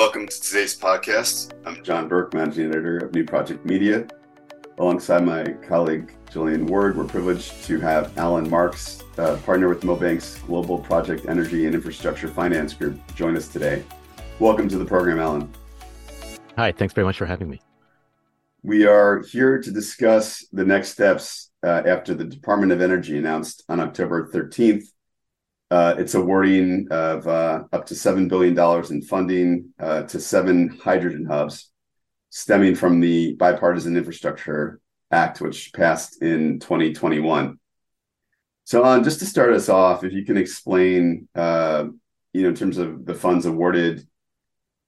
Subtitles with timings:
[0.00, 1.52] Welcome to today's podcast.
[1.66, 4.08] I'm John Burke, managing editor of New Project Media.
[4.78, 10.38] Alongside my colleague Jillian Ward, we're privileged to have Allan Marks, uh, partner with Milbank's
[10.38, 13.84] Global Project Energy and Infrastructure Finance Group, join us today.
[14.38, 15.52] Welcome to the program, Allan.
[16.56, 17.60] Hi, thanks very much for having me.
[18.62, 23.64] We are here to discuss the next steps uh, after the Department of Energy announced
[23.68, 24.84] on October 13th
[25.70, 28.58] uh, it's awarding of uh, up to $7 billion
[28.90, 31.70] in funding uh, to seven hydrogen hubs
[32.30, 34.80] stemming from the Bipartisan Infrastructure
[35.10, 37.58] Act, which passed in 2021.
[38.64, 41.86] So, just to start us off, if you can explain, uh,
[42.32, 44.06] you know, in terms of the funds awarded,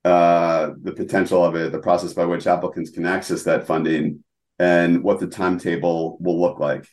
[0.04, 4.22] uh, the potential of it, the process by which applicants can access that funding,
[4.58, 6.86] and what the timetable will look like.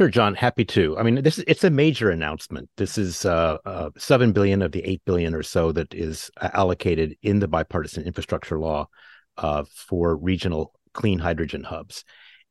[0.00, 0.34] Sure, John.
[0.34, 0.96] Happy to.
[0.96, 2.70] I mean, this is, it's a major announcement.
[2.78, 6.48] This is uh, uh, seven billion of the eight billion or so that is uh,
[6.54, 8.88] allocated in the bipartisan infrastructure law
[9.36, 12.06] uh, for regional clean hydrogen hubs,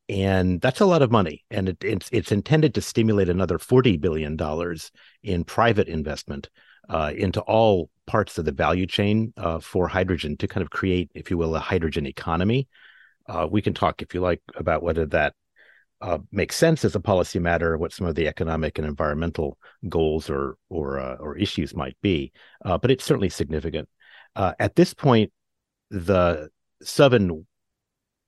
[0.08, 1.44] and that's a lot of money.
[1.50, 4.92] And it, it's it's intended to stimulate another forty billion dollars
[5.24, 6.50] in private investment
[6.88, 11.10] uh, into all parts of the value chain uh, for hydrogen to kind of create,
[11.16, 12.68] if you will, a hydrogen economy.
[13.50, 15.34] we can talk, if you like, about whether that
[16.00, 20.30] uh, make sense as a policy matter, what some of the economic and environmental goals
[20.30, 22.32] or or uh, or issues might be,
[22.64, 23.88] uh, but it's certainly significant.
[24.34, 25.32] Uh, at this point,
[25.90, 26.48] the
[26.82, 27.46] seven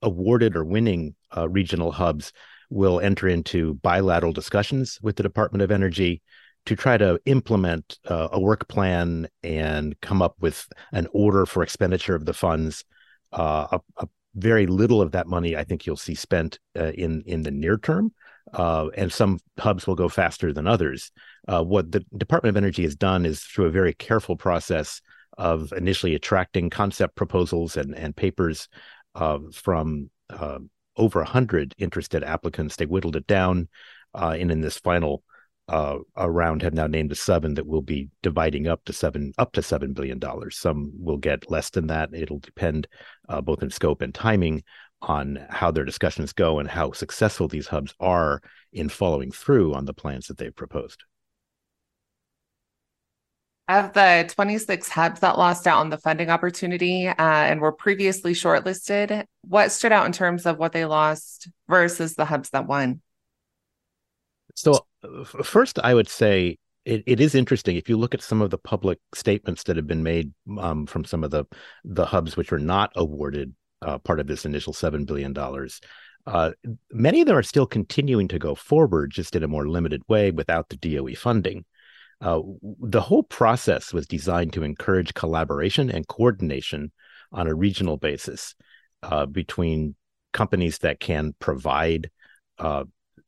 [0.03, 2.33] awarded or winning uh, regional hubs
[2.69, 6.21] will enter into bilateral discussions with the Department of Energy
[6.67, 11.63] to try to implement uh, a work plan and come up with an order for
[11.63, 12.85] expenditure of the funds,
[13.33, 17.43] a, a very little of that money I think you'll see spent uh, in in
[17.43, 18.13] the near term,
[18.53, 21.11] uh, and some hubs will go faster than others.
[21.47, 25.01] Uh, what the Department of Energy has done is through a very careful process
[25.39, 28.69] of initially attracting concept proposals and and papers
[29.15, 30.59] uh, from uh,
[30.97, 32.77] over a hundred interested applicants.
[32.77, 33.69] They whittled it down,
[34.15, 35.23] uh, and in this final
[35.69, 39.53] uh, around have now named a seven that will be dividing up to seven up
[39.53, 40.59] to seven billion dollars.
[40.59, 42.11] Some will get less than that.
[42.13, 42.89] It'll depend
[43.29, 44.65] uh, both in scope and timing
[45.01, 48.41] on how their discussions go and how successful these hubs are
[48.73, 51.05] in following through on the plans that they've proposed.
[53.69, 58.33] Of the 26 hubs that lost out on the funding opportunity uh, and were previously
[58.35, 63.01] shortlisted, what stood out in terms of what they lost versus the hubs that won?
[64.55, 64.87] So,
[65.43, 68.59] first, I would say it, it is interesting if you look at some of the
[68.59, 71.45] public statements that have been made um, from some of the
[71.85, 75.81] the hubs which were not awarded uh, part of this initial seven billion dollars.
[76.27, 76.53] Uh,
[76.93, 80.31] many of them are still continuing to go forward, just in a more limited way
[80.31, 81.65] without the DOE funding.
[82.21, 82.41] Uh,
[82.81, 86.93] the whole process was designed to encourage collaboration and coordination
[87.33, 88.55] on a regional basis
[89.03, 89.97] uh, between
[90.33, 92.11] companies that can provide
[92.61, 92.85] uh,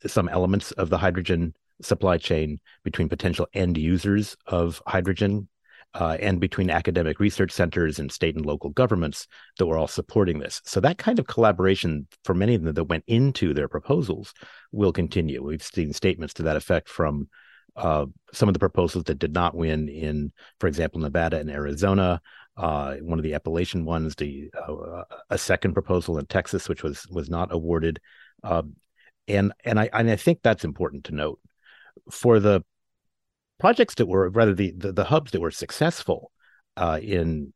[0.06, 5.48] some elements of the hydrogen supply chain between potential end users of hydrogen
[5.94, 9.28] uh, and between academic research centers and state and local governments
[9.58, 10.60] that were all supporting this.
[10.64, 14.34] So that kind of collaboration for many of them that went into their proposals
[14.72, 15.42] will continue.
[15.42, 17.28] We've seen statements to that effect from
[17.76, 22.20] uh, some of the proposals that did not win in, for example, Nevada and Arizona.
[22.56, 27.06] Uh, one of the Appalachian ones, the uh, a second proposal in Texas, which was
[27.08, 28.00] was not awarded.
[29.26, 31.40] And and I and I think that's important to note
[32.10, 32.62] for the
[33.58, 36.30] projects that were rather the the, the hubs that were successful
[36.76, 37.52] uh, in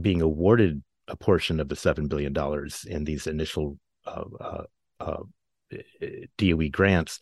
[0.00, 4.64] being awarded a portion of the seven billion dollars in these initial uh, uh,
[5.00, 5.22] uh
[6.38, 7.18] DOE grants.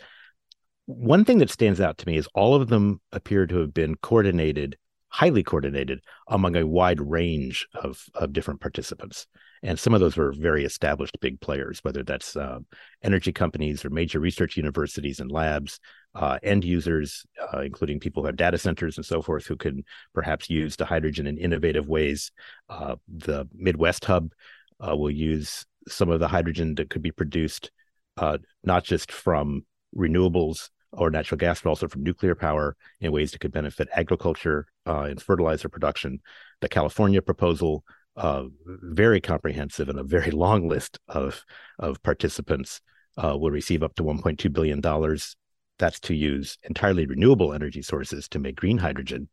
[0.87, 3.94] One thing that stands out to me is all of them appear to have been
[3.97, 4.77] coordinated,
[5.10, 9.26] highly coordinated among a wide range of of different participants
[9.62, 12.60] and some of those were very established big players, whether that's uh,
[13.03, 15.81] energy companies or major research universities and labs,
[16.15, 19.84] uh, end users, uh, including people who have data centers and so forth, who can
[20.15, 22.32] perhaps use the hydrogen in innovative ways.
[22.70, 24.32] Uh, the Midwest Hub
[24.81, 27.70] uh, will use some of the hydrogen that could be produced
[28.17, 29.64] uh, not just from
[29.94, 34.66] renewables or natural gas, but also from nuclear power in ways that could benefit agriculture
[34.87, 36.20] and fertilizer production.
[36.60, 37.84] The California proposal
[38.16, 41.44] uh, very comprehensive and a very long list of
[41.78, 42.81] of participants
[43.16, 45.37] uh, will receive up to 1.2 billion dollars.
[45.78, 49.28] That's to use entirely renewable energy sources to make green hydrogen.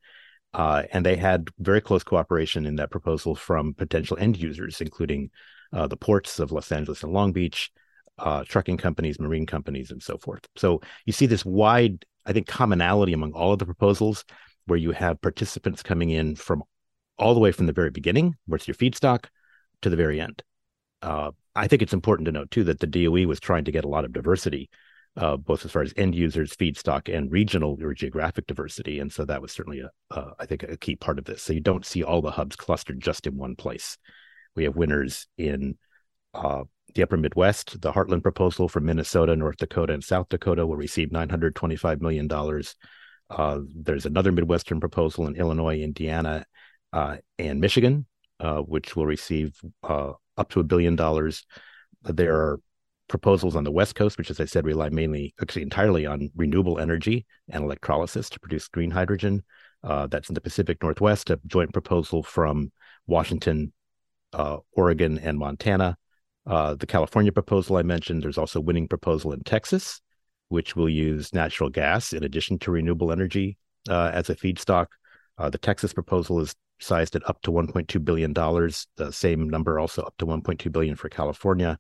[0.54, 5.30] Uh, and they had very close cooperation in that proposal from potential end users, including
[5.74, 7.70] uh, the ports of Los Angeles and Long Beach,
[8.20, 10.42] uh, trucking companies, marine companies, and so forth.
[10.56, 14.26] So you see this wide, I think, commonality among all of the proposals,
[14.66, 16.64] where you have participants coming in from
[17.18, 19.26] all the way from the very beginning, where it's your feedstock,
[19.82, 20.44] to the very end.
[21.02, 23.86] Uh, I think it's important to note too that the DOE was trying to get
[23.86, 24.70] a lot of diversity,
[25.16, 29.26] uh, both as far as end users, feedstock, and regional or geographic diversity, and so
[29.26, 31.42] that was certainly a, uh, I think, a key part of this.
[31.42, 33.98] So you don't see all the hubs clustered just in one place.
[34.56, 35.78] We have winners in
[36.34, 36.64] uh,
[36.96, 37.82] the upper Midwest.
[37.82, 42.30] The Heartland proposal from Minnesota, North Dakota, and South Dakota will receive $925 million.
[43.30, 46.46] Uh, there's another Midwestern proposal in Illinois, Indiana,
[46.94, 48.06] uh, and Michigan,
[48.40, 51.46] uh, which will receive uh, up to a billion dollars.
[52.04, 52.60] There are
[53.08, 56.80] proposals on the West Coast, which, as I said, rely mainly, actually entirely on renewable
[56.80, 59.44] energy and electrolysis to produce green hydrogen.
[59.84, 62.72] Uh, that's in the Pacific Northwest, a joint proposal from
[63.06, 63.72] Washington,
[64.34, 65.98] uh, Oregon, and Montana.
[66.48, 70.02] Uh, the California proposal I mentioned, there's also a winning proposal in Texas,
[70.48, 73.58] which will use natural gas in addition to renewable energy
[73.90, 74.88] uh, as a feedstock.
[75.38, 78.88] Uh, the Texas proposal is sized at up to 1.2 billion dollars.
[78.96, 81.78] The same number also up to 1.2 billion for California.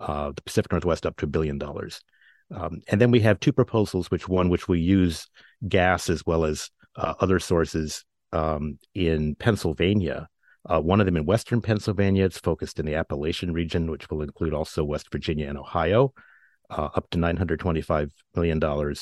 [0.00, 2.00] Uh, the Pacific Northwest up to a billion dollars.
[2.52, 5.28] Um, and then we have two proposals, which one which we use
[5.68, 10.28] gas as well as uh, other sources um, in Pennsylvania,
[10.68, 12.24] uh, one of them in Western Pennsylvania.
[12.24, 16.12] It's focused in the Appalachian region, which will include also West Virginia and Ohio,
[16.68, 18.94] uh, up to $925 million.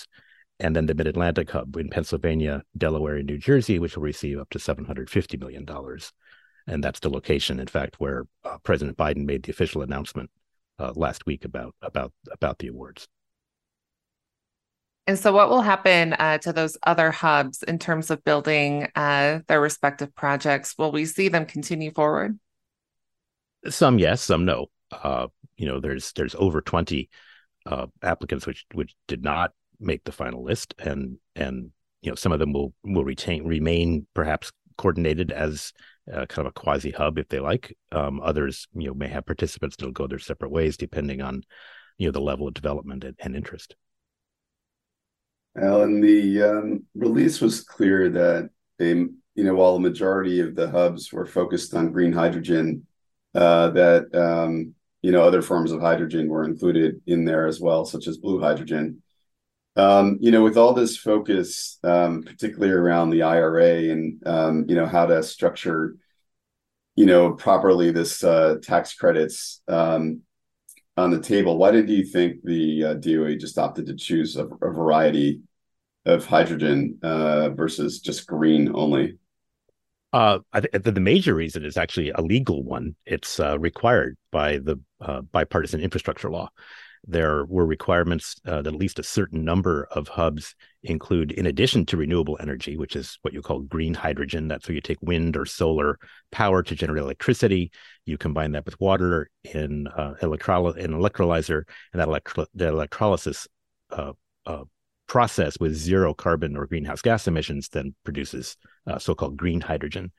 [0.61, 4.39] And then the Mid Atlantic Hub in Pennsylvania, Delaware, and New Jersey, which will receive
[4.39, 5.67] up to $750 million.
[6.67, 10.31] And that's the location, in fact, where uh, President Biden made the official announcement
[10.79, 13.09] uh, last week about, about, about the awards.
[15.09, 19.39] And so, what will happen uh, to those other hubs in terms of building uh,
[19.49, 20.77] their respective projects?
[20.77, 22.39] Will we see them continue forward?
[23.71, 24.67] Some yes, some no.
[24.93, 27.09] Uh, you know, there's there's over twenty
[27.65, 31.71] uh, applicants which which did not make the final list, and and
[32.03, 35.73] you know some of them will will retain remain perhaps coordinated as
[36.13, 37.75] uh, kind of a quasi hub if they like.
[37.93, 41.45] Um, others you know may have participants that'll go their separate ways depending on
[41.97, 43.75] you know the level of development and, and interest.
[45.57, 50.71] Allan, the um, release was clear that they, you know, while the majority of the
[50.71, 52.87] hubs were focused on green hydrogen,
[53.35, 57.85] uh, that um, you know other forms of hydrogen were included in there as well,
[57.85, 59.03] such as blue hydrogen.
[59.77, 64.75] Um, you know, with all this focus, um, particularly around the IRA and um, you
[64.75, 65.97] know how to structure,
[66.97, 70.23] you know, properly this uh, tax credits um,
[70.99, 74.47] on the table, why did you think the uh, DOE just opted to choose a,
[74.47, 75.41] a variety
[76.05, 79.19] of hydrogen uh, versus just green only?
[80.13, 82.97] Uh, I think the major reason is actually a legal one.
[83.05, 86.49] It's uh, required by the uh, bipartisan infrastructure law.
[87.07, 91.87] There were requirements uh, that at least a certain number of hubs include, in addition
[91.87, 94.49] to renewable energy, which is what you call green hydrogen.
[94.49, 95.99] That's where you take wind or solar
[96.31, 97.71] power to generate electricity.
[98.05, 101.63] You combine that with water in uh, electroly- an electrolyzer,
[101.93, 103.47] and that electro- the electrolysis
[103.91, 104.13] uh,
[104.47, 104.65] uh,
[105.07, 108.57] process with zero carbon or greenhouse gas emissions then produces
[108.87, 110.13] uh, so-called green hydrogen.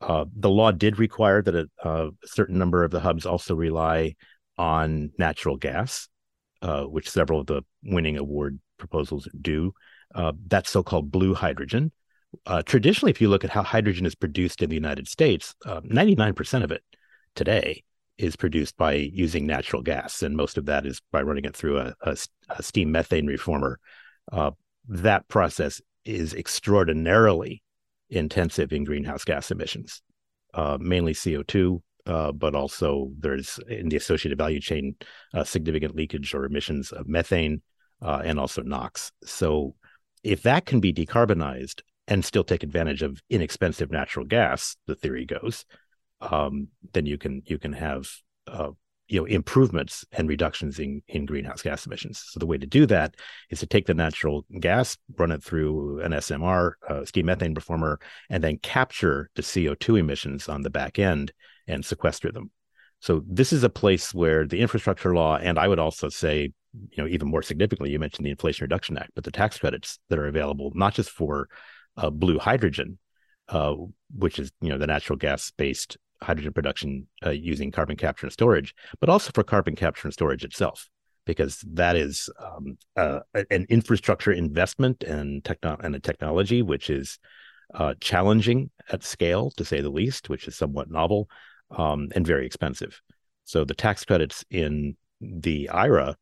[0.00, 4.14] Uh, the law did require that a, a, certain number of the hubs also rely
[4.58, 6.08] on natural gas,
[6.64, 9.72] uh, which several of the winning award proposals do.
[10.14, 11.92] Uh, that's so-called blue hydrogen.
[12.46, 16.60] Uh, traditionally, if you look at how hydrogen is produced in the United States, 99%
[16.60, 16.82] uh, of it
[17.34, 17.84] today
[18.16, 21.78] is produced by using natural gas, and most of that is by running it through
[21.78, 22.16] a, a,
[22.48, 23.78] a steam methane reformer
[24.32, 24.50] uh,
[24.88, 27.62] that process is extraordinarily
[28.08, 30.00] intensive in greenhouse gas emissions,
[30.54, 34.94] uh, mainly CO2, uh, but also there's in the associated value chain
[35.32, 37.62] uh, significant leakage or emissions of methane
[38.02, 39.12] uh, and also NOx.
[39.24, 39.74] So,
[40.22, 45.26] if that can be decarbonized and still take advantage of inexpensive natural gas, the theory
[45.26, 45.64] goes,
[46.20, 48.08] um, then you can you can have
[48.46, 48.70] uh,
[49.08, 52.86] you know improvements and reductions in, in greenhouse gas emissions so the way to do
[52.86, 53.14] that
[53.50, 58.00] is to take the natural gas run it through an smr uh, steam methane reformer
[58.30, 61.32] and then capture the co2 emissions on the back end
[61.66, 62.50] and sequester them.
[63.00, 66.52] So this is a place where the infrastructure law and i would also say
[66.90, 69.98] you know even more significantly you mentioned the inflation reduction act but the tax credits
[70.08, 71.48] that are available not just for
[71.98, 72.98] uh, blue hydrogen
[73.48, 73.74] uh,
[74.16, 78.32] which is you know the natural gas based hydrogen production uh, using carbon capture and
[78.32, 80.88] storage, but also for carbon capture and storage itself,
[81.26, 87.18] because that is um, uh, an infrastructure investment and techno- and a technology which is
[87.74, 91.28] uh, challenging at scale, to say the least, which is somewhat novel
[91.70, 93.00] um, and very expensive.
[93.44, 96.16] So the tax credits in the IRA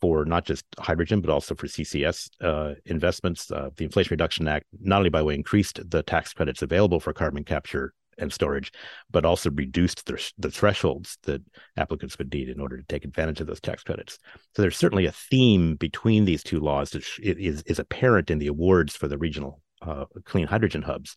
[0.00, 4.66] for not just hydrogen but also for CCS uh, investments, uh, the Inflation Reduction Act
[4.80, 8.72] not only by way increased the tax credits available for carbon capture and storage,
[9.10, 11.42] but also reduced the, the thresholds that
[11.76, 14.18] applicants would need in order to take advantage of those tax credits.
[14.54, 18.46] So there's certainly a theme between these two laws that is, is apparent in the
[18.46, 21.16] awards for the regional uh, clean hydrogen hubs.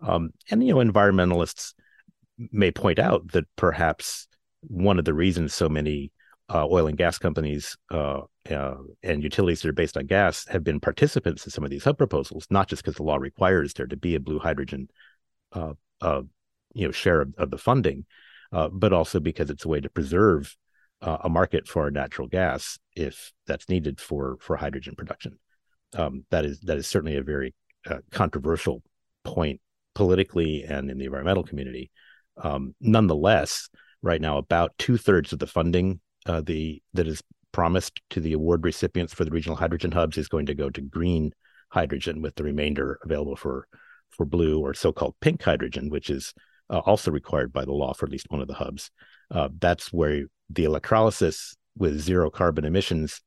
[0.00, 1.74] Um, and, you know, environmentalists
[2.50, 4.26] may point out that perhaps
[4.62, 6.12] one of the reasons so many
[6.52, 10.64] uh, oil and gas companies uh, uh, and utilities that are based on gas have
[10.64, 13.86] been participants in some of these hub proposals, not just because the law requires there
[13.86, 14.88] to be a blue hydrogen,
[15.52, 16.22] uh, uh,
[16.74, 18.04] you know, share of, of the funding,
[18.52, 20.56] uh, but also because it's a way to preserve
[21.02, 25.38] a market for natural gas if that's needed for for hydrogen production.
[25.94, 27.54] Um, that is that is certainly a very
[28.10, 28.82] controversial
[29.24, 29.62] point
[29.94, 31.90] politically and in the environmental community.
[32.40, 33.68] Um, nonetheless,
[34.02, 38.32] right now, about two thirds of the funding uh, the that is promised to the
[38.32, 41.32] award recipients for the regional hydrogen hubs is going to go to green
[41.70, 43.66] hydrogen, with the remainder available for
[44.10, 46.34] for blue or so-called pink hydrogen, which is
[46.68, 48.90] uh, also required by the law for at least one of the hubs.
[49.30, 53.20] Uh, that's where the electrolysis with zero carbon emissions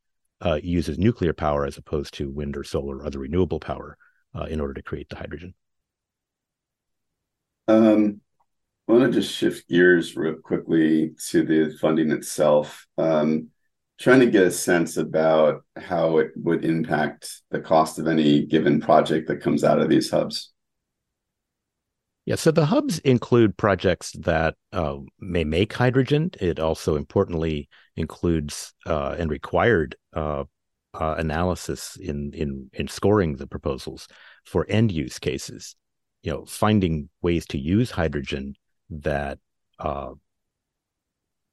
[0.46, 3.98] uh, uses nuclear power as opposed to wind or solar or other renewable power
[4.36, 5.54] uh, in order to create the hydrogen.
[7.68, 8.20] Um,
[8.88, 12.86] I want to just shift gears real quickly to the funding itself.
[12.98, 13.50] Um,
[14.00, 18.82] trying to get a sense about how it would impact the cost of any given
[18.82, 20.52] project that comes out of these hubs.
[22.26, 26.32] Yeah, so the hubs include projects that uh, may make hydrogen.
[26.40, 30.46] It also importantly includes uh, and required uh,
[30.94, 34.08] uh analysis in in in scoring the proposals
[34.46, 35.76] for end use cases.
[36.22, 38.56] You know, finding ways to use hydrogen
[38.90, 39.40] that
[39.80, 40.12] uh,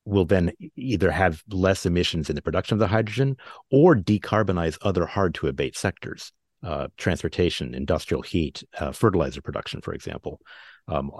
[0.04, 3.36] will then either have less emissions in the production of the hydrogen
[3.70, 6.32] or decarbonize other hard to abate sectors,
[6.62, 10.40] uh, transportation, industrial heat, uh, fertilizer production, for example.
[10.88, 11.10] Um,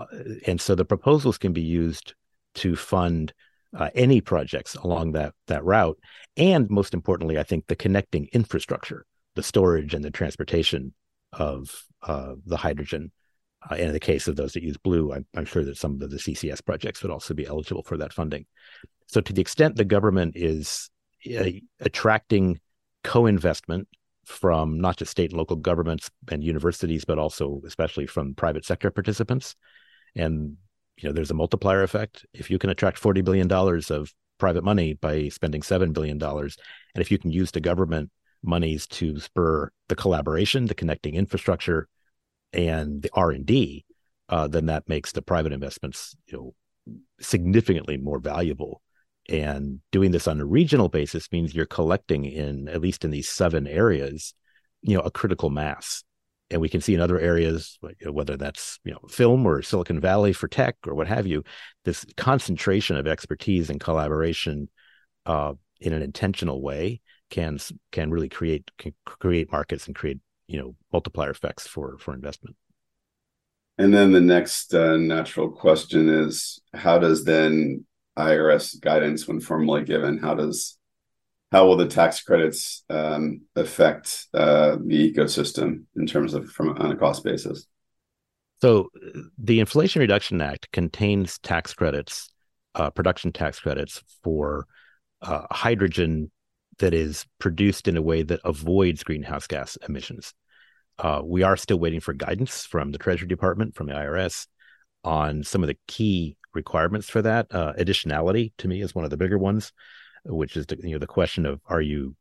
[0.47, 2.15] and so the proposals can be used
[2.57, 3.33] to fund
[3.77, 5.97] uh, any projects along that that route,
[6.37, 10.93] and most importantly, I think the connecting infrastructure, the storage and the transportation
[11.33, 13.13] of uh, the hydrogen
[13.69, 16.01] uh, and in the case of those that use blue, I'm, I'm, sure that some
[16.01, 18.47] of the CCS projects would also be eligible for that funding.
[19.07, 20.89] So, to the extent the government is
[21.39, 21.51] uh,
[21.81, 22.61] attracting
[23.05, 23.89] co-investment
[24.25, 28.91] from not just state and local governments and universities, but also especially from private sector
[28.91, 29.57] participants,
[30.17, 30.57] and
[30.97, 32.25] you know, there's a multiplier effect.
[32.33, 36.57] If you can attract forty billion dollars of private money by spending seven billion dollars,
[36.95, 38.11] and if you can use the government
[38.43, 41.89] monies to spur the collaboration, the connecting infrastructure,
[42.53, 43.85] and the R and D,
[44.29, 46.55] uh, then that makes the private investments you know
[47.21, 48.83] significantly more valuable.
[49.29, 53.29] And doing this on a regional basis means you're collecting in at least in these
[53.29, 54.35] seven areas,
[54.83, 56.03] you know, a critical mass.
[56.51, 60.33] And we can see in other areas, whether that's you know film or Silicon Valley
[60.33, 61.45] for tech or what have you,
[61.85, 64.69] this concentration of expertise and collaboration
[65.27, 67.59] uh, in an intentional way can
[67.93, 70.19] can really create can create markets and create
[70.51, 72.57] you know multiplier effects for for investment.
[73.79, 77.87] And then the next uh, natural question is how does then
[78.19, 80.77] irs guidance when formally given how does
[81.53, 86.93] how will the tax credits um, affect uh, the ecosystem in terms of from on
[86.93, 87.67] a cost basis?
[88.61, 88.91] So
[89.39, 92.31] the inflation reduction act contains tax credits
[92.75, 94.67] uh, production tax credits for
[95.23, 96.31] uh, hydrogen
[96.81, 100.35] that is produced in a way that avoids greenhouse gas emissions.
[100.99, 104.47] Uh, we are still waiting for guidance from the Treasury Department, from the IRS,
[105.05, 107.47] on some of the key requirements for that.
[107.51, 109.73] Uh, additionality, to me, is one of the bigger ones,
[110.25, 112.15] which is the, you know the question of are you,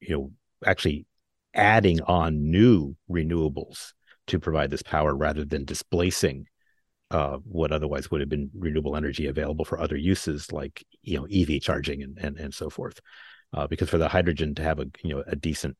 [0.00, 0.30] you know,
[0.66, 1.06] actually
[1.54, 3.92] adding on new renewables
[4.26, 6.46] to provide this power rather than displacing
[7.10, 11.26] uh, what otherwise would have been renewable energy available for other uses like you know
[11.26, 13.00] EV charging and and, and so forth.
[13.52, 15.76] Uh, because for the hydrogen to have a you know a decent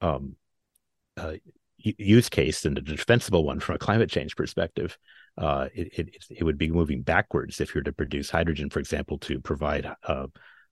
[0.00, 0.36] um,
[1.16, 1.34] uh,
[1.76, 4.96] use case and a defensible one from a climate change perspective,
[5.36, 9.18] uh, it, it, it would be moving backwards if you're to produce hydrogen, for example,
[9.18, 10.26] to provide uh,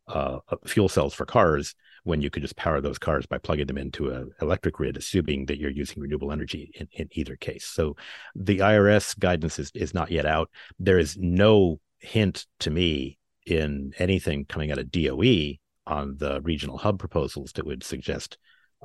[0.09, 1.75] uh, fuel cells for cars
[2.05, 5.47] when you could just power those cars by plugging them into an electric grid, assuming
[5.47, 7.65] that you're using renewable energy in, in either case.
[7.65, 7.97] So
[8.35, 10.51] the IRS guidance is, is not yet out.
[10.79, 16.79] There is no hint to me in anything coming out of DOE on the regional
[16.79, 18.39] hub proposals that would suggest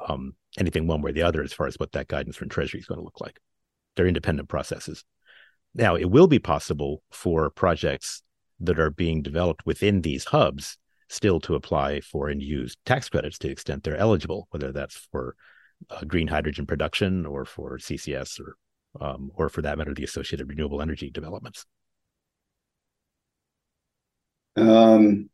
[0.07, 2.79] um, anything one way or the other as far as what that guidance from Treasury
[2.79, 3.39] is going to look like.
[3.95, 5.03] They're independent processes.
[5.73, 8.23] Now, it will be possible for projects
[8.59, 10.77] that are being developed within these hubs
[11.09, 15.07] still to apply for and use tax credits to the extent they're eligible, whether that's
[15.11, 15.35] for
[15.89, 18.57] uh, green hydrogen production or for CCS or
[18.99, 21.65] um, or for that matter, the associated renewable energy developments.
[24.55, 25.29] Um,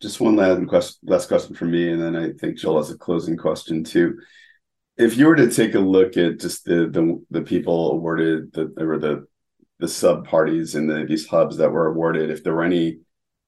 [0.00, 2.98] just one last question, last question from me, and then I think Joel has a
[2.98, 4.18] closing question too.
[4.96, 8.72] If you were to take a look at just the the, the people awarded the
[8.78, 9.26] or the
[9.78, 12.98] the sub parties in the, these hubs that were awarded, if there were any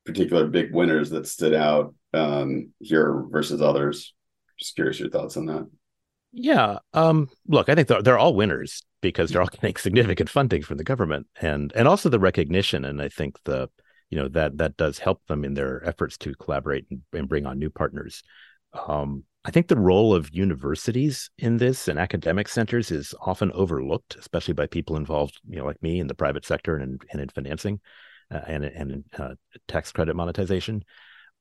[0.05, 4.15] particular big winners that stood out um, here versus others,
[4.59, 5.67] just curious your thoughts on that.
[6.33, 6.79] Yeah.
[6.93, 10.77] Um, look, I think they're, they're all winners because they're all getting significant funding from
[10.77, 12.85] the government and and also the recognition.
[12.85, 13.71] And I think the
[14.11, 17.47] you know that that does help them in their efforts to collaborate and, and bring
[17.47, 18.23] on new partners.
[18.87, 24.17] Um, I think the role of universities in this and academic centers is often overlooked,
[24.17, 27.29] especially by people involved, you know, like me in the private sector and, and in
[27.29, 27.81] financing
[28.31, 29.35] uh, and and uh,
[29.67, 30.85] tax credit monetization.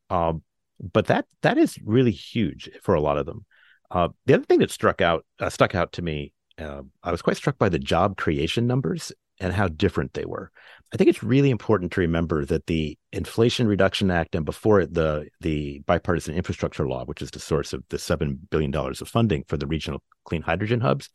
[0.10, 0.44] Um,
[0.80, 3.46] but that that is really huge for a lot of them.
[3.90, 7.22] Uh, the other thing that struck out uh, stuck out to me, uh, I was
[7.22, 10.52] quite struck by the job creation numbers and how different they were.
[10.94, 14.94] I think it's really important to remember that the Inflation Reduction Act and before it
[14.94, 19.10] the the bipartisan infrastructure law, which is the source of the seven billion dollars of
[19.10, 21.10] funding for the regional clean hydrogen hubs,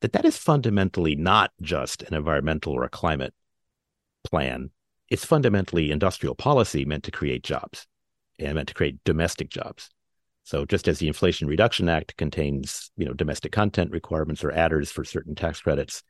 [0.00, 3.34] that that is fundamentally not just an environmental or a climate
[4.24, 4.70] plan.
[5.10, 7.86] It's fundamentally industrial policy meant to create jobs
[8.38, 9.90] and meant to create domestic jobs.
[10.44, 14.90] So just as the Inflation Reduction Act contains, you know, domestic content requirements or adders
[14.90, 16.02] for certain tax credits,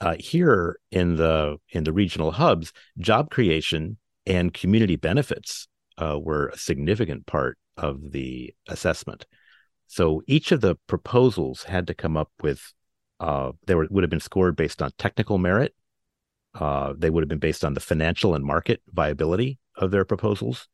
[0.00, 6.48] uh, here in the in the regional hubs, job creation and community benefits uh, were
[6.48, 9.26] a significant part of the assessment.
[9.86, 12.72] So each of the proposals had to come up with
[13.18, 15.74] uh, they were, would have been scored based on technical merit.
[16.54, 20.68] Uh, they would have been based on the financial and market viability of their proposals.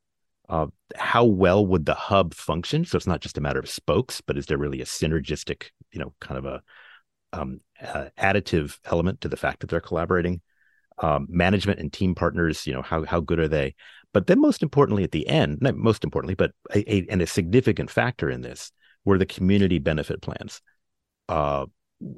[0.49, 2.85] Uh, how well would the hub function?
[2.85, 5.99] So it's not just a matter of spokes, but is there really a synergistic, you
[5.99, 6.62] know, kind of a
[7.37, 10.40] um, uh, additive element to the fact that they're collaborating.
[10.99, 13.75] Um, management and team partners, you know, how how good are they?
[14.14, 17.26] But then, most importantly, at the end, not most importantly, but a, a, and a
[17.26, 18.73] significant factor in this
[19.04, 20.63] were the community benefit plans.
[21.28, 21.67] Uh,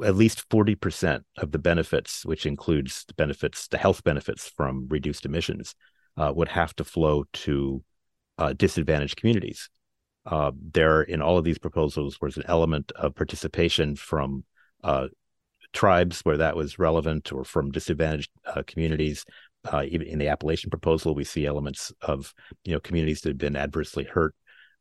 [0.05, 5.25] at least 40% of the benefits, which includes the benefits, the health benefits from reduced
[5.25, 5.75] emissions,
[6.17, 7.83] uh, would have to flow to
[8.39, 9.69] uh, disadvantaged communities.
[10.27, 14.45] Uh, there, in all of these proposals, was an element of participation from
[14.85, 15.09] uh,
[15.73, 19.25] tribes where that was relevant or from disadvantaged uh, communities.
[19.71, 22.33] Uh, even in the Appalachian proposal, we see elements of
[22.65, 24.35] you know communities that have been adversely hurt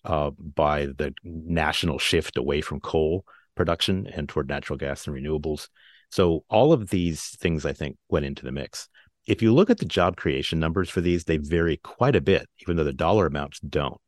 [0.06, 5.68] uh, by the national shift away from coal production and toward natural gas and renewables.
[6.10, 8.88] So all of these things, I think, went into the mix.
[9.28, 12.48] If you look at the job creation numbers for these, they vary quite a bit,
[12.62, 14.00] even though the dollar amounts don't.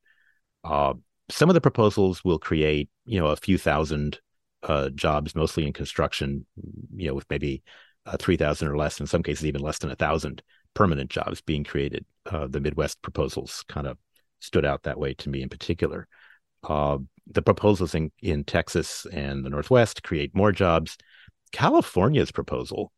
[0.64, 0.94] Uh,
[1.30, 4.20] some of the proposals will create, you know, a few thousand
[4.64, 6.46] uh, jobs, mostly in construction,
[6.96, 7.64] you know, with maybe
[8.06, 10.42] uh, 3,000 or less, in some cases, even less than a thousand
[10.74, 12.06] permanent jobs being created.
[12.26, 13.98] Uh, the Midwest proposals kind of
[14.40, 16.08] stood out that way to me in particular.
[16.64, 20.98] Uh, the proposals in, in Texas and the Northwest create more jobs.
[21.52, 22.92] California's proposal,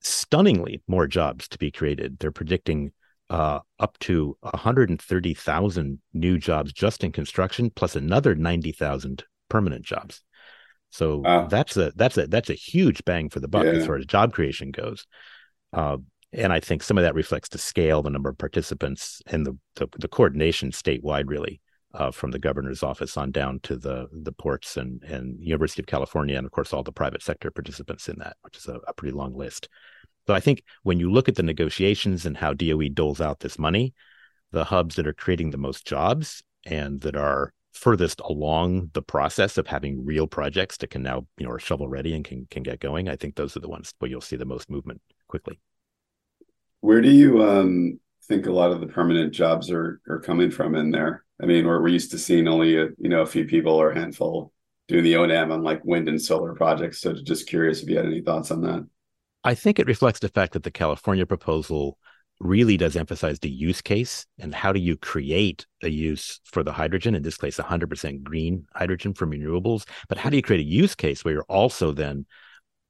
[0.00, 2.18] stunningly more jobs to be created.
[2.18, 2.92] They're predicting
[3.30, 10.22] uh, up to 130,000 new jobs just in construction, plus another 90,000 permanent jobs.
[10.90, 11.46] So wow.
[11.46, 13.72] that's a that's a that's a huge bang for the buck yeah.
[13.72, 15.06] as far as job creation goes.
[15.72, 15.98] Uh,
[16.32, 19.58] and I think some of that reflects the scale, the number of participants, and the
[19.76, 21.60] the, the coordination statewide, really,
[21.94, 25.86] uh, from the governor's office on down to the the ports and and University of
[25.86, 28.94] California, and of course all the private sector participants in that, which is a, a
[28.94, 29.68] pretty long list.
[30.26, 33.58] So I think when you look at the negotiations and how DOE doles out this
[33.58, 33.94] money,
[34.52, 39.56] the hubs that are creating the most jobs and that are furthest along the process
[39.56, 42.62] of having real projects that can now you know are shovel ready and can can
[42.62, 45.60] get going i think those are the ones where you'll see the most movement quickly.
[46.80, 50.74] Where do you um, think a lot of the permanent jobs are are coming from
[50.74, 51.24] in there?
[51.40, 53.90] I mean we're, we're used to seeing only a you know a few people or
[53.90, 54.52] a handful
[54.88, 58.06] doing the o&m on like wind and solar projects so just curious if you had
[58.06, 58.86] any thoughts on that.
[59.44, 61.98] I think it reflects the fact that the california proposal
[62.40, 66.72] really does emphasize the use case and how do you create a use for the
[66.72, 70.68] hydrogen in this case 100% green hydrogen from renewables but how do you create a
[70.68, 72.26] use case where you're also then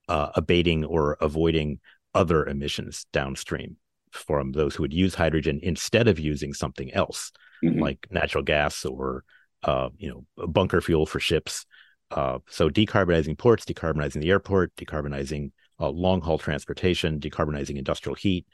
[0.08, 1.80] uh, abating or avoiding
[2.14, 3.76] other emissions downstream
[4.12, 7.32] from those who would use hydrogen instead of using something else
[7.64, 7.80] mm-hmm.
[7.80, 9.24] like natural gas or
[9.64, 11.64] uh, you know bunker fuel for ships
[12.10, 18.46] uh, so decarbonizing ports decarbonizing the airport decarbonizing uh, long haul transportation decarbonizing industrial heat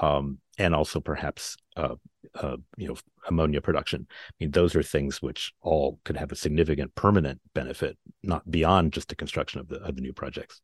[0.00, 1.94] um, and also perhaps uh,
[2.34, 2.96] uh, you know
[3.28, 4.06] ammonia production.
[4.10, 8.92] I mean, those are things which all could have a significant permanent benefit, not beyond
[8.92, 10.60] just the construction of the of the new projects.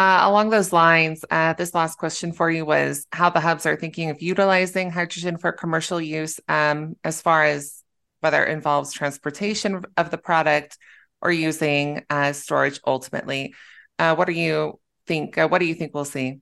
[0.00, 3.74] Uh, along those lines, uh, this last question for you was how the hubs are
[3.74, 7.82] thinking of utilizing hydrogen for commercial use, um, as far as
[8.20, 10.78] whether it involves transportation of the product
[11.20, 13.54] or using uh, storage ultimately.
[13.98, 15.38] Uh, what are you think?
[15.38, 16.40] Uh, what do you think we'll see?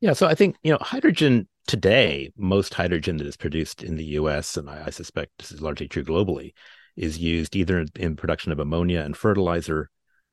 [0.00, 2.32] Yeah, so I think you know hydrogen today.
[2.36, 4.56] Most hydrogen that is produced in the U.S.
[4.56, 6.52] and I, I suspect this is largely true globally,
[6.96, 9.90] is used either in production of ammonia and fertilizer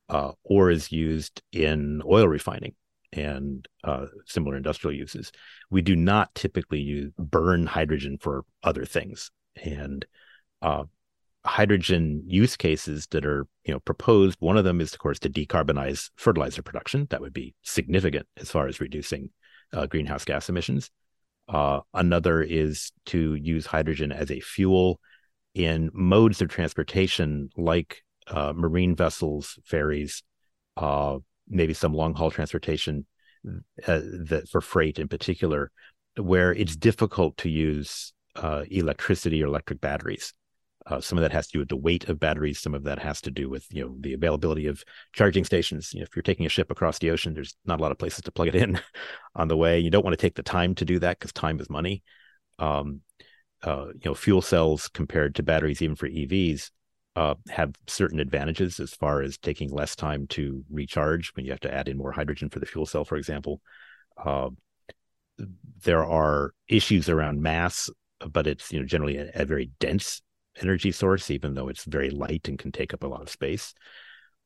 [0.09, 2.75] uh, or is used in oil refining
[3.13, 5.31] and uh, similar industrial uses.
[5.69, 10.05] We do not typically use burn hydrogen for other things, and
[10.61, 10.85] uh,
[11.47, 14.37] hydrogen use cases that are you know proposed.
[14.39, 17.07] One of them is, of course, to decarbonize fertilizer production.
[17.09, 19.29] That would be significant as far as reducing
[19.73, 20.91] uh, greenhouse gas emissions.
[21.47, 24.99] Uh, another is to use hydrogen as a fuel
[25.53, 30.23] in modes of transportation like uh, marine vessels, ferries,
[30.75, 33.05] uh, maybe some long haul transportation
[33.87, 35.71] uh, that for freight in particular,
[36.17, 40.33] where it's difficult to use uh, electricity or electric batteries.
[40.89, 42.59] Uh, some of that has to do with the weight of batteries.
[42.59, 45.93] Some of that has to do with you know the availability of charging stations.
[45.93, 47.97] You know, if you're taking a ship across the ocean, there's not a lot of
[47.97, 48.79] places to plug it in
[49.35, 49.79] on the way.
[49.79, 52.03] You don't want to take the time to do that because time is money.
[52.57, 53.01] Um,
[53.63, 56.69] uh, you know, fuel cells compared to batteries, even for EVs,
[57.15, 61.59] uh, have certain advantages as far as taking less time to recharge when you have
[61.59, 63.59] to add in more hydrogen for the fuel cell, for example.
[64.23, 64.49] Uh,
[65.83, 67.89] there are issues around mass,
[68.31, 70.21] but it's you know generally a, a, very dense
[70.61, 73.73] energy source, even though it's very light and can take up a lot of space.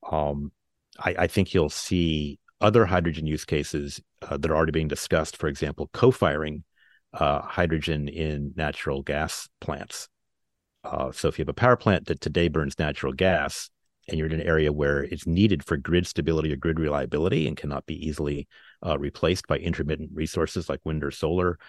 [0.09, 0.51] Um,
[0.99, 5.37] I, I, think you'll see other hydrogen use cases uh, that are already being discussed.
[5.37, 6.63] For example, co-firing
[7.13, 10.09] uh, hydrogen in natural gas plants
[10.83, 13.69] uh, so if you have a power plant that today burns natural gas
[14.07, 17.55] and you're in an area where it's needed for grid stability or grid reliability and
[17.55, 18.47] cannot be easily
[18.85, 21.59] uh, replaced by intermittent resources like wind or solar,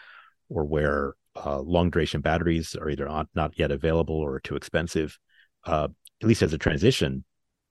[0.48, 5.18] or where uh, long duration batteries are either not, not yet available or too expensive,
[5.64, 5.88] uh,
[6.20, 7.24] at least as a transition,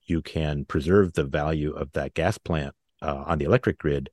[0.04, 4.10] you can preserve the value of that gas plant uh, on the electric grid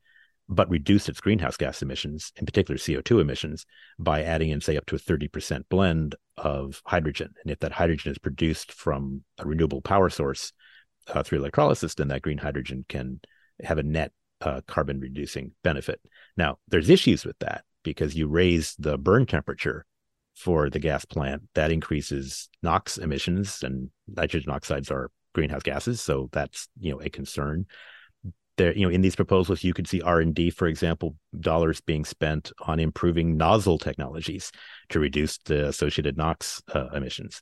[0.49, 3.67] but reduce its greenhouse gas emissions, in particular CO2 emissions,
[3.99, 7.35] by adding in, say, up to a 30% blend of hydrogen.
[7.43, 10.51] And if that hydrogen is produced from a renewable power source
[11.07, 13.21] uh, through electrolysis, then that green hydrogen can
[13.63, 16.01] have a net uh, carbon reducing benefit.
[16.35, 19.85] Now, there's issues with that because you raise the burn temperature
[20.35, 26.29] for the gas plant, that increases NOx emissions, and nitrogen oxides are greenhouse gases, so
[26.31, 27.65] that's you know a concern.
[28.57, 32.51] There you know in these proposals you could see r&d for example dollars being spent
[32.59, 34.51] on improving nozzle technologies
[34.89, 37.41] to reduce the associated nox uh, emissions.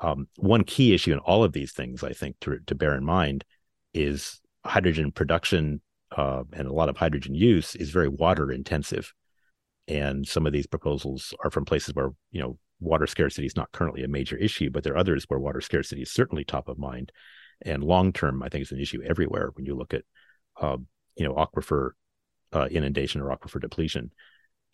[0.00, 3.04] Um, one key issue in all of these things i think to, to bear in
[3.04, 3.44] mind
[3.94, 5.80] is hydrogen production
[6.14, 9.14] uh, and a lot of hydrogen use is very water intensive
[9.88, 13.72] and some of these proposals are from places where you know water scarcity is not
[13.72, 16.78] currently a major issue but there are others where water scarcity is certainly top of
[16.78, 17.10] mind
[17.62, 20.02] and long term i think is an issue everywhere when you look at
[20.60, 20.76] uh,
[21.16, 21.92] you know aquifer
[22.52, 24.10] uh, inundation or aquifer depletion.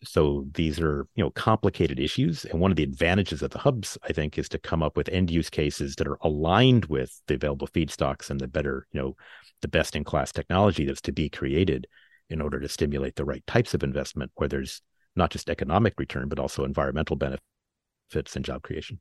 [0.03, 3.97] So these are you know complicated issues, and one of the advantages of the hubs,
[4.03, 7.35] I think, is to come up with end use cases that are aligned with the
[7.35, 9.15] available feedstocks and the better you know
[9.61, 11.87] the best in class technology that's to be created
[12.29, 14.81] in order to stimulate the right types of investment where there's
[15.15, 18.99] not just economic return but also environmental benefits and job creation.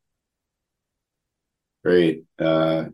[1.84, 2.24] Great.
[2.38, 2.86] Uh,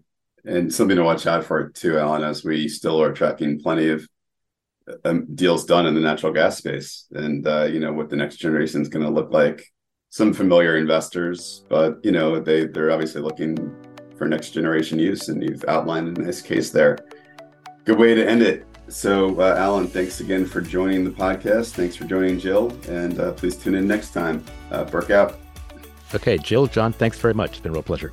[0.45, 4.09] and something to watch out for too, Allan, as we still are tracking plenty of
[5.05, 8.37] um, deals done in the natural gas space, and uh, you know what the next
[8.37, 9.65] generation is going to look like.
[10.11, 13.57] Some familiar investors, but you know they they're obviously looking
[14.17, 16.97] for next generation use, and you've outlined a nice case there.
[17.85, 18.68] Good way to end it.
[18.89, 21.73] So, uh, Allan, thanks again for joining the podcast.
[21.73, 24.43] Thanks for joining Jill, and uh, please tune in next time.
[24.71, 25.39] Uh, Burke out.
[26.15, 27.51] Okay, Jill, John, thanks very much.
[27.51, 28.13] It's been a real pleasure.